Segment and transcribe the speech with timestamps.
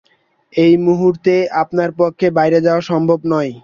[0.53, 3.51] এই মুহূর্তে আমার পক্ষে বাইরে যাওয়া সম্ভব নয়।